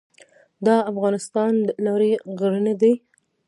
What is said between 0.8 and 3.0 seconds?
افغانستان لارې غرنۍ دي